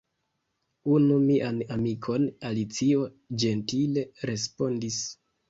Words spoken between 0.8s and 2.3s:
"Unu mian amikon,"